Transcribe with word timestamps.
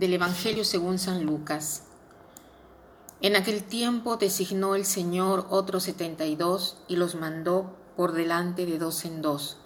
Del 0.00 0.14
Evangelio 0.14 0.64
según 0.64 0.98
San 0.98 1.26
Lucas. 1.26 1.82
En 3.20 3.36
aquel 3.36 3.62
tiempo 3.62 4.16
designó 4.16 4.74
el 4.74 4.86
Señor 4.86 5.46
otros 5.50 5.82
setenta 5.82 6.24
y 6.24 6.36
dos 6.36 6.78
y 6.88 6.96
los 6.96 7.16
mandó 7.16 7.76
por 7.98 8.12
delante 8.12 8.64
de 8.64 8.78
dos 8.78 9.04
en 9.04 9.20
dos 9.20 9.58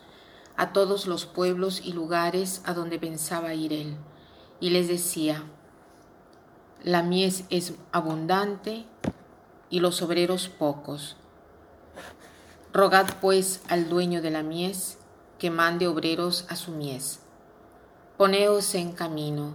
a 0.57 0.73
todos 0.73 1.07
los 1.07 1.25
pueblos 1.25 1.82
y 1.85 1.93
lugares 1.93 2.62
a 2.64 2.75
donde 2.75 2.99
pensaba 2.99 3.55
ir 3.55 3.73
él, 3.73 3.96
y 4.59 4.71
les 4.71 4.89
decía, 4.89 5.45
la 6.82 7.04
mies 7.04 7.45
es 7.51 7.75
abundante 7.93 8.87
y 9.71 9.79
los 9.79 10.03
obreros 10.03 10.48
pocos. 10.48 11.17
Rogad 12.73 13.07
pues 13.21 13.61
al 13.68 13.89
dueño 13.89 14.21
de 14.21 14.32
la 14.32 14.43
mies 14.43 14.98
que 15.39 15.53
mande 15.53 15.87
obreros 15.87 16.45
a 16.48 16.57
su 16.57 16.73
mies. 16.73 17.21
Poneos 18.17 18.75
en 18.75 18.90
camino, 18.90 19.54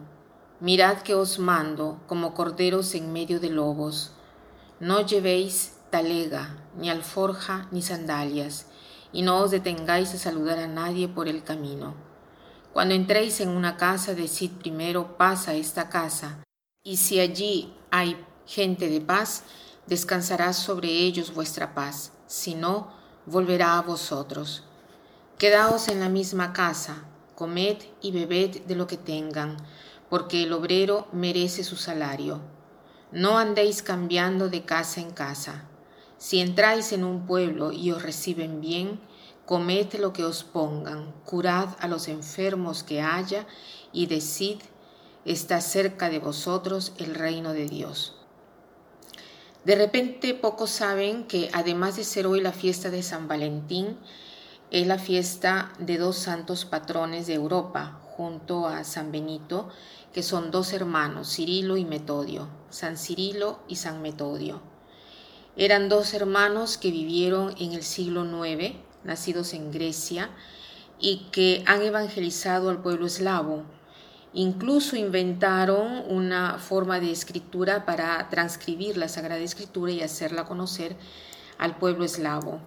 mirad 0.59 0.99
que 0.99 1.16
os 1.16 1.40
mando 1.40 1.99
como 2.08 2.34
corderos 2.34 2.94
en 2.95 3.13
medio 3.13 3.40
de 3.40 3.49
lobos. 3.49 4.12
No 4.80 5.05
llevéis 5.05 5.77
talega, 5.90 6.58
ni 6.77 6.90
alforja, 6.90 7.68
ni 7.72 7.82
sandalias, 7.82 8.68
y 9.12 9.22
no 9.22 9.38
os 9.38 9.52
detengáis 9.52 10.13
a 10.13 10.18
saludar 10.18 10.59
a 10.59 10.68
nadie 10.68 11.08
por 11.08 11.27
el 11.27 11.44
camino. 11.44 11.95
Cuando 12.73 12.94
entréis 12.94 13.41
en 13.41 13.49
una 13.49 13.77
casa, 13.77 14.13
decid 14.13 14.52
primero, 14.52 15.18
pasa 15.18 15.55
esta 15.55 15.90
casa, 15.90 16.44
y 16.84 16.98
si 16.98 17.20
allí 17.20 17.73
hay 17.90 18.24
gente 18.46 18.90
de 18.90 19.02
paz, 19.02 19.43
descansará 19.87 20.54
sobre 20.54 20.90
ellos 20.90 21.34
vuestra 21.34 21.74
paz, 21.74 22.13
si 22.27 22.54
no, 22.54 22.93
volverá 23.26 23.77
a 23.77 23.82
vosotros. 23.82 24.63
Quedaos 25.37 25.87
en 25.87 25.99
la 25.99 26.10
misma 26.10 26.54
casa, 26.54 27.05
comed 27.35 27.77
y 28.02 28.12
bebed 28.12 28.62
de 28.65 28.76
lo 28.76 28.85
que 28.87 28.98
tengan, 28.98 29.57
porque 30.10 30.43
el 30.43 30.54
obrero 30.54 31.07
merece 31.12 31.63
su 31.63 31.76
salario. 31.76 32.41
No 33.12 33.38
andéis 33.38 33.82
cambiando 33.82 34.49
de 34.49 34.65
casa 34.65 35.02
en 35.02 35.12
casa. 35.12 35.65
Si 36.18 36.40
entráis 36.40 36.91
en 36.91 37.04
un 37.04 37.26
pueblo 37.26 37.71
y 37.71 37.91
os 37.91 38.04
reciben 38.04 38.62
bien, 38.62 38.99
comed 39.46 39.93
lo 39.96 40.13
que 40.13 40.26
os 40.26 40.43
pongan, 40.43 41.13
curad 41.26 41.70
a 41.80 41.87
los 41.87 42.07
enfermos 42.07 42.84
que 42.84 43.02
haya 43.02 43.48
y 43.91 44.05
decid, 44.05 44.60
está 45.26 45.62
cerca 45.62 46.10
de 46.10 46.20
vosotros 46.20 46.93
el 46.98 47.15
reino 47.15 47.54
de 47.54 47.65
Dios. 47.68 48.15
De 49.65 49.76
repente 49.76 50.34
pocos 50.34 50.70
saben 50.70 51.26
que 51.26 51.49
además 51.54 51.96
de 51.96 52.04
ser 52.04 52.27
hoy 52.27 52.41
la 52.41 52.52
fiesta 52.52 52.90
de 52.90 53.04
San 53.04 53.27
Valentín, 53.27 53.98
es 54.71 54.85
la 54.85 54.99
fiesta 54.99 55.74
de 55.80 55.98
dos 55.98 56.18
santos 56.18 56.65
patrones 56.65 57.26
de 57.26 57.34
Europa, 57.34 58.02
junto 58.20 58.67
a 58.67 58.84
San 58.84 59.13
Benito, 59.13 59.70
que 60.12 60.23
son 60.23 60.51
dos 60.51 60.73
hermanos, 60.73 61.34
Cirilo 61.34 61.77
y 61.77 61.85
Metodio, 61.85 62.49
San 62.70 62.98
Cirilo 62.98 63.62
y 63.70 63.77
San 63.77 64.01
Metodio. 64.01 64.62
Eran 65.56 65.88
dos 65.88 66.13
hermanos 66.13 66.78
que 66.78 66.91
vivieron 66.91 67.56
en 67.59 67.72
el 67.72 67.81
siglo 67.81 68.25
IX, 68.25 68.75
nacidos 69.06 69.53
en 69.53 69.72
Grecia, 69.72 70.31
y 71.00 71.29
que 71.31 71.63
han 71.66 71.81
evangelizado 71.81 72.69
al 72.69 72.81
pueblo 72.81 73.06
eslavo. 73.06 73.63
Incluso 74.34 74.97
inventaron 74.97 76.03
una 76.09 76.59
forma 76.59 77.00
de 77.00 77.13
escritura 77.13 77.85
para 77.85 78.28
transcribir 78.29 78.97
la 78.97 79.07
Sagrada 79.07 79.40
Escritura 79.40 79.94
y 79.94 80.01
hacerla 80.01 80.44
conocer 80.44 80.97
al 81.57 81.78
pueblo 81.78 82.03
eslavo. 82.03 82.59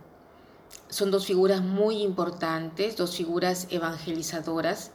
Son 0.88 1.10
dos 1.10 1.26
figuras 1.26 1.60
muy 1.60 2.00
importantes, 2.00 2.96
dos 2.96 3.14
figuras 3.14 3.66
evangelizadoras, 3.68 4.92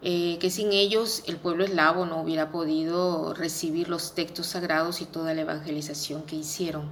eh, 0.00 0.38
que 0.40 0.50
sin 0.50 0.72
ellos 0.72 1.24
el 1.26 1.38
pueblo 1.38 1.64
eslavo 1.64 2.06
no 2.06 2.20
hubiera 2.20 2.52
podido 2.52 3.34
recibir 3.34 3.88
los 3.88 4.14
textos 4.14 4.46
sagrados 4.46 5.00
y 5.00 5.06
toda 5.06 5.34
la 5.34 5.42
evangelización 5.42 6.22
que 6.22 6.36
hicieron. 6.36 6.88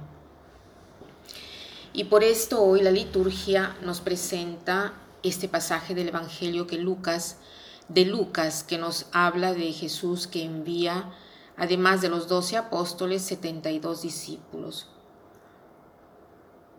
Y 1.93 2.03
por 2.05 2.23
esto 2.23 2.61
hoy 2.61 2.81
la 2.81 2.91
liturgia 2.91 3.77
nos 3.81 4.01
presenta 4.01 4.93
este 5.23 5.47
pasaje 5.47 5.95
del 5.95 6.09
Evangelio 6.09 6.67
que 6.67 6.77
Lucas, 6.77 7.37
de 7.87 8.05
Lucas, 8.05 8.63
que 8.63 8.77
nos 8.77 9.07
habla 9.13 9.53
de 9.53 9.71
Jesús 9.71 10.27
que 10.27 10.43
envía, 10.43 11.11
además 11.55 12.01
de 12.01 12.09
los 12.09 12.27
doce 12.27 12.57
apóstoles, 12.57 13.21
72 13.23 14.01
discípulos. 14.01 14.89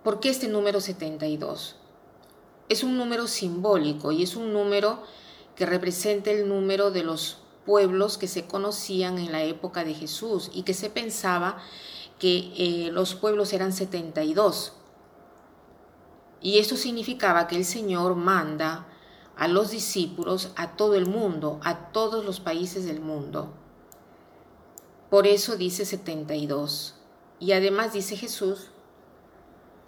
¿Por 0.05 0.21
qué 0.21 0.29
este 0.29 0.47
número 0.47 0.81
72? 0.81 1.77
Es 2.69 2.85
un 2.85 2.97
número 2.97 3.27
simbólico 3.27 4.13
y 4.13 4.23
es 4.23 4.37
un 4.37 4.53
número 4.53 5.03
que 5.59 5.67
representa 5.67 6.31
el 6.31 6.49
número 6.49 6.93
de 6.93 7.03
los 7.03 7.39
pueblos 7.67 8.17
que 8.17 8.29
se 8.29 8.47
conocían 8.47 9.19
en 9.19 9.33
la 9.33 9.43
época 9.43 9.83
de 9.83 9.93
Jesús 9.93 10.53
y 10.55 10.63
que 10.63 10.73
se 10.73 10.89
pensaba 10.89 11.59
que 12.21 12.53
eh, 12.57 12.91
los 12.93 13.17
pueblos 13.17 13.53
eran 13.53 13.73
72 13.73 14.75
y 16.41 16.59
esto 16.59 16.77
significaba 16.77 17.49
que 17.49 17.57
el 17.57 17.65
Señor 17.65 18.15
manda 18.15 18.87
a 19.37 19.49
los 19.49 19.73
discípulos 19.73 20.53
a 20.55 20.77
todo 20.77 20.95
el 20.95 21.07
mundo, 21.07 21.59
a 21.65 21.91
todos 21.91 22.25
los 22.25 22.39
países 22.39 22.85
del 22.85 23.01
mundo. 23.01 23.53
Por 25.11 25.27
eso 25.27 25.57
dice 25.57 25.85
72. 25.85 26.95
Y 27.41 27.51
además 27.51 27.93
dice 27.93 28.17
Jesús, 28.17 28.71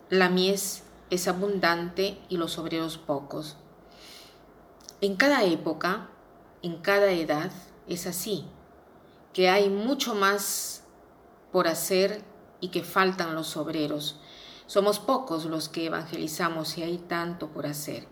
la 0.08 0.28
mies 0.28 0.82
es 1.10 1.28
abundante 1.28 2.18
y 2.28 2.36
los 2.38 2.58
obreros 2.58 2.98
pocos. 2.98 3.56
En 5.02 5.16
cada 5.16 5.44
época, 5.44 6.10
en 6.60 6.76
cada 6.82 7.10
edad, 7.12 7.50
es 7.88 8.06
así, 8.06 8.44
que 9.32 9.48
hay 9.48 9.70
mucho 9.70 10.14
más 10.14 10.84
por 11.52 11.68
hacer 11.68 12.22
y 12.60 12.68
que 12.68 12.84
faltan 12.84 13.34
los 13.34 13.56
obreros. 13.56 14.20
Somos 14.66 14.98
pocos 14.98 15.46
los 15.46 15.70
que 15.70 15.86
evangelizamos 15.86 16.76
y 16.76 16.82
hay 16.82 16.98
tanto 16.98 17.48
por 17.48 17.64
hacer. 17.64 18.08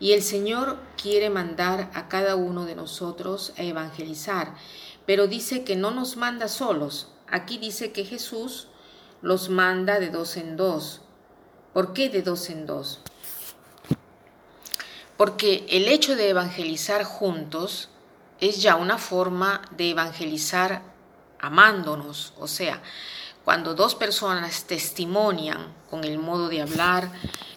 Y 0.00 0.14
el 0.14 0.22
Señor 0.22 0.78
quiere 1.00 1.30
mandar 1.30 1.92
a 1.94 2.08
cada 2.08 2.34
uno 2.34 2.64
de 2.64 2.74
nosotros 2.74 3.52
a 3.56 3.62
evangelizar, 3.62 4.56
pero 5.06 5.28
dice 5.28 5.62
que 5.62 5.76
no 5.76 5.92
nos 5.92 6.16
manda 6.16 6.48
solos. 6.48 7.12
Aquí 7.28 7.56
dice 7.58 7.92
que 7.92 8.04
Jesús 8.04 8.66
los 9.22 9.48
manda 9.48 10.00
de 10.00 10.10
dos 10.10 10.36
en 10.36 10.56
dos. 10.56 11.02
¿Por 11.72 11.92
qué 11.92 12.08
de 12.08 12.22
dos 12.22 12.50
en 12.50 12.66
dos? 12.66 13.00
Porque 15.24 15.64
el 15.70 15.88
hecho 15.88 16.16
de 16.16 16.28
evangelizar 16.28 17.02
juntos 17.02 17.88
es 18.40 18.60
ya 18.60 18.76
una 18.76 18.98
forma 18.98 19.62
de 19.74 19.88
evangelizar 19.88 20.82
amándonos, 21.40 22.34
o 22.36 22.46
sea, 22.46 22.82
cuando 23.42 23.74
dos 23.74 23.94
personas 23.94 24.64
testimonian 24.64 25.72
con 25.88 26.04
el 26.04 26.18
modo 26.18 26.50
de 26.50 26.60
hablar, 26.60 27.10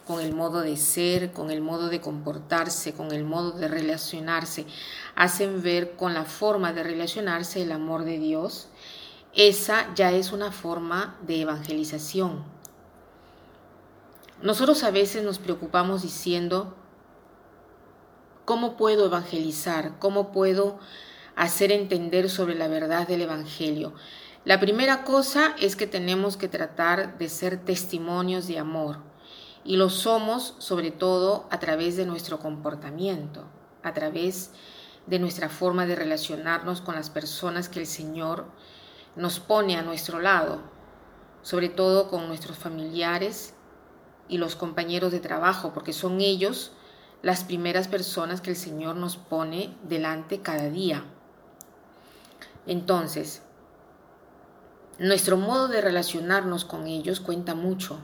con 0.06 0.22
el 0.22 0.34
modo 0.34 0.62
de 0.62 0.78
ser, 0.78 1.34
con 1.34 1.52
el 1.52 1.60
modo 1.60 1.90
de 1.90 2.00
comportarse, 2.00 2.94
con 2.94 3.12
el 3.12 3.26
modo 3.26 3.52
de 3.52 3.68
relacionarse, 3.68 4.66
hacen 5.16 5.62
ver 5.62 5.98
con 5.98 6.14
la 6.14 6.24
forma 6.24 6.72
de 6.72 6.84
relacionarse 6.84 7.64
el 7.64 7.74
amor 7.74 8.06
de 8.06 8.18
Dios, 8.18 8.70
esa 9.34 9.94
ya 9.94 10.14
es 10.14 10.32
una 10.32 10.54
forma 10.54 11.18
de 11.24 11.42
evangelización. 11.42 12.46
Nosotros 14.42 14.86
a 14.86 14.92
veces 14.92 15.22
nos 15.22 15.38
preocupamos 15.38 16.04
diciendo, 16.04 16.74
¿cómo 18.48 18.78
puedo 18.78 19.08
evangelizar? 19.08 20.00
¿Cómo 20.00 20.32
puedo 20.32 20.80
hacer 21.36 21.74
entender 21.74 22.30
sobre 22.30 22.56
la 22.56 22.70
verdad 22.70 23.06
del 23.06 23.24
Evangelio? 23.24 23.94
La 24.46 24.58
primera 24.58 25.04
cosa 25.04 25.54
es 25.60 25.76
que 25.76 25.86
tenemos 25.86 26.38
que 26.38 26.48
tratar 26.48 27.18
de 27.18 27.28
ser 27.28 27.66
testimonios 27.66 28.48
de 28.48 28.58
amor 28.58 29.00
y 29.66 29.76
lo 29.76 29.90
somos 29.90 30.56
sobre 30.60 30.92
todo 30.92 31.46
a 31.52 31.60
través 31.60 31.98
de 31.98 32.06
nuestro 32.06 32.40
comportamiento, 32.40 33.44
a 33.84 33.94
través 33.94 34.52
de 35.08 35.20
nuestra 35.20 35.50
forma 35.50 35.86
de 35.86 35.98
relacionarnos 35.98 36.80
con 36.80 36.96
las 36.96 37.10
personas 37.10 37.68
que 37.68 37.82
el 37.82 37.86
Señor 37.86 38.46
nos 39.18 39.42
pone 39.42 39.76
a 39.76 39.82
nuestro 39.82 40.22
lado, 40.22 40.62
sobre 41.42 41.68
todo 41.68 42.08
con 42.10 42.30
nuestros 42.30 42.58
familiares 42.58 43.56
y 44.30 44.38
los 44.38 44.56
compañeros 44.56 45.12
de 45.12 45.20
trabajo, 45.20 45.74
porque 45.74 45.92
son 45.92 46.22
ellos 46.22 46.72
las 47.22 47.44
primeras 47.44 47.88
personas 47.88 48.42
que 48.42 48.52
el 48.52 48.56
Señor 48.56 48.96
nos 48.96 49.18
pone 49.18 49.76
delante 49.84 50.42
cada 50.42 50.70
día. 50.70 51.04
Entonces, 52.66 53.42
nuestro 55.00 55.38
modo 55.38 55.68
de 55.68 55.82
relacionarnos 55.82 56.66
con 56.66 56.88
ellos 56.88 57.20
cuenta 57.20 57.56
mucho. 57.56 58.00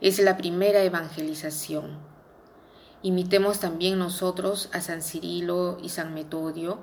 Es 0.00 0.18
la 0.18 0.36
primera 0.36 0.82
evangelización. 0.82 1.98
Imitemos 3.02 3.60
también 3.60 3.98
nosotros 3.98 4.68
a 4.72 4.80
San 4.80 5.02
Cirilo 5.02 5.78
y 5.82 5.90
San 5.90 6.14
Metodio 6.14 6.78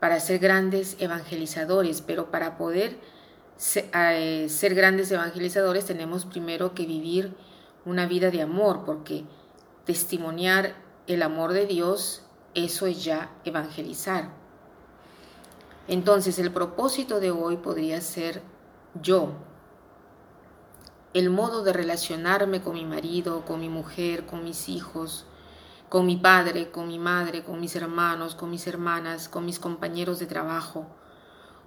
para 0.00 0.18
ser 0.20 0.38
grandes 0.38 0.96
evangelizadores, 0.98 2.00
pero 2.00 2.30
para 2.30 2.56
poder 2.56 2.98
eh, 3.74 4.46
ser 4.48 4.74
grandes 4.74 5.10
evangelizadores 5.10 5.84
tenemos 5.84 6.24
primero 6.24 6.74
que 6.74 6.86
vivir 6.86 7.36
una 7.84 8.06
vida 8.06 8.30
de 8.30 8.42
amor, 8.42 8.84
porque 8.84 9.24
testimoniar 9.84 10.74
el 11.06 11.22
amor 11.22 11.52
de 11.52 11.66
Dios, 11.66 12.22
eso 12.54 12.86
es 12.86 13.04
ya 13.04 13.30
evangelizar. 13.44 14.30
Entonces 15.88 16.38
el 16.38 16.52
propósito 16.52 17.18
de 17.18 17.30
hoy 17.30 17.56
podría 17.56 18.00
ser 18.00 18.42
yo, 19.00 19.32
el 21.12 21.28
modo 21.28 21.62
de 21.62 21.72
relacionarme 21.72 22.62
con 22.62 22.74
mi 22.74 22.84
marido, 22.84 23.44
con 23.44 23.60
mi 23.60 23.68
mujer, 23.68 24.24
con 24.24 24.44
mis 24.44 24.68
hijos, 24.68 25.26
con 25.88 26.06
mi 26.06 26.16
padre, 26.16 26.70
con 26.70 26.88
mi 26.88 26.98
madre, 26.98 27.42
con 27.42 27.60
mis 27.60 27.76
hermanos, 27.76 28.34
con 28.34 28.50
mis 28.50 28.66
hermanas, 28.66 29.28
con 29.28 29.44
mis 29.44 29.58
compañeros 29.58 30.18
de 30.18 30.26
trabajo. 30.26 30.86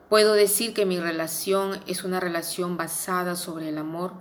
Puedo 0.09 0.33
decir 0.33 0.73
que 0.73 0.85
mi 0.85 0.99
relación 0.99 1.79
es 1.85 2.03
una 2.03 2.19
relación 2.19 2.77
basada 2.77 3.35
sobre 3.35 3.69
el 3.69 3.77
amor. 3.77 4.13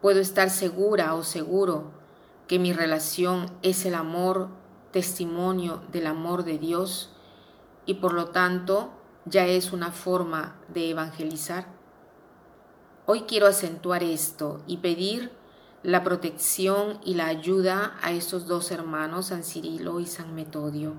Puedo 0.00 0.20
estar 0.20 0.50
segura 0.50 1.14
o 1.14 1.22
seguro 1.22 2.05
que 2.46 2.58
mi 2.58 2.72
relación 2.72 3.50
es 3.62 3.84
el 3.86 3.94
amor, 3.94 4.48
testimonio 4.92 5.82
del 5.92 6.06
amor 6.06 6.44
de 6.44 6.58
Dios 6.58 7.10
y 7.86 7.94
por 7.94 8.12
lo 8.12 8.28
tanto 8.28 8.90
ya 9.24 9.46
es 9.46 9.72
una 9.72 9.90
forma 9.90 10.56
de 10.68 10.90
evangelizar. 10.90 11.66
Hoy 13.04 13.22
quiero 13.22 13.46
acentuar 13.46 14.02
esto 14.02 14.62
y 14.66 14.78
pedir 14.78 15.32
la 15.82 16.02
protección 16.02 16.98
y 17.04 17.14
la 17.14 17.26
ayuda 17.26 17.96
a 18.02 18.12
estos 18.12 18.46
dos 18.46 18.70
hermanos, 18.70 19.26
San 19.26 19.44
Cirilo 19.44 20.00
y 20.00 20.06
San 20.06 20.34
Metodio. 20.34 20.94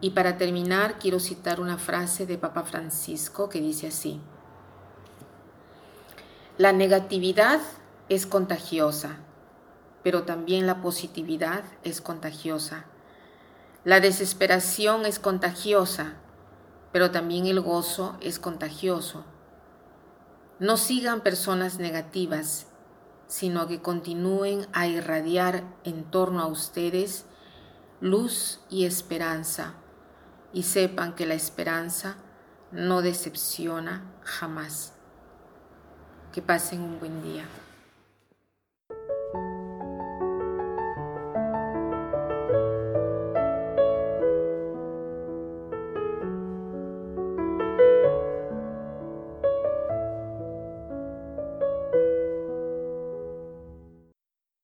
Y 0.00 0.10
para 0.10 0.38
terminar, 0.38 0.98
quiero 0.98 1.20
citar 1.20 1.60
una 1.60 1.76
frase 1.76 2.24
de 2.24 2.38
Papa 2.38 2.62
Francisco 2.62 3.50
que 3.50 3.60
dice 3.60 3.88
así, 3.88 4.20
La 6.56 6.72
negatividad 6.72 7.60
es 8.08 8.24
contagiosa, 8.24 9.18
pero 10.02 10.24
también 10.24 10.66
la 10.66 10.80
positividad 10.80 11.64
es 11.84 12.00
contagiosa. 12.00 12.84
La 13.84 14.00
desesperación 14.00 15.06
es 15.06 15.18
contagiosa, 15.18 16.14
pero 16.92 17.10
también 17.10 17.46
el 17.46 17.60
gozo 17.60 18.16
es 18.20 18.38
contagioso. 18.38 19.24
No 20.58 20.76
sigan 20.76 21.22
personas 21.22 21.78
negativas, 21.78 22.66
sino 23.26 23.66
que 23.66 23.80
continúen 23.80 24.66
a 24.72 24.86
irradiar 24.86 25.64
en 25.84 26.04
torno 26.04 26.40
a 26.40 26.46
ustedes 26.46 27.24
luz 28.00 28.60
y 28.68 28.84
esperanza, 28.84 29.74
y 30.52 30.64
sepan 30.64 31.14
que 31.14 31.26
la 31.26 31.34
esperanza 31.34 32.16
no 32.72 33.02
decepciona 33.02 34.04
jamás. 34.22 34.94
Que 36.32 36.42
pasen 36.42 36.80
un 36.80 36.98
buen 36.98 37.22
día. 37.22 37.44